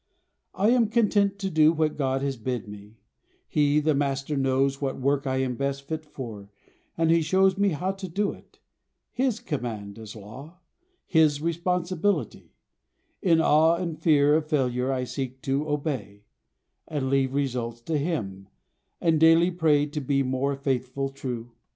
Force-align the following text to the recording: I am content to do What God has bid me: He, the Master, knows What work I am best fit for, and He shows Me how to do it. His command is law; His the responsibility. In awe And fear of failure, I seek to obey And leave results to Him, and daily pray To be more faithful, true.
I 0.55 0.71
am 0.71 0.87
content 0.87 1.37
to 1.37 1.51
do 1.51 1.71
What 1.71 1.95
God 1.95 2.23
has 2.23 2.35
bid 2.35 2.67
me: 2.67 2.97
He, 3.47 3.79
the 3.79 3.93
Master, 3.93 4.35
knows 4.35 4.81
What 4.81 4.99
work 4.99 5.27
I 5.27 5.37
am 5.43 5.53
best 5.55 5.83
fit 5.87 6.03
for, 6.07 6.49
and 6.97 7.11
He 7.11 7.21
shows 7.21 7.55
Me 7.55 7.69
how 7.69 7.91
to 7.91 8.07
do 8.09 8.31
it. 8.31 8.57
His 9.11 9.39
command 9.39 9.99
is 9.99 10.15
law; 10.15 10.57
His 11.05 11.37
the 11.37 11.45
responsibility. 11.45 12.55
In 13.21 13.41
awe 13.41 13.75
And 13.75 13.95
fear 14.01 14.33
of 14.33 14.47
failure, 14.47 14.91
I 14.91 15.03
seek 15.03 15.39
to 15.43 15.67
obey 15.69 16.23
And 16.87 17.11
leave 17.11 17.35
results 17.35 17.79
to 17.81 17.95
Him, 17.99 18.47
and 18.99 19.19
daily 19.19 19.51
pray 19.51 19.85
To 19.85 20.01
be 20.01 20.23
more 20.23 20.55
faithful, 20.55 21.09
true. 21.09 21.51